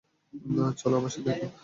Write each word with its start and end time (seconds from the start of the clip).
চলো 0.77 0.95
আমার 0.97 1.11
সাথে 1.11 1.29
এখন। 1.35 1.51